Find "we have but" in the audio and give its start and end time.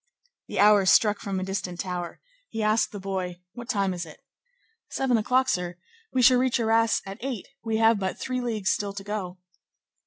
7.63-8.17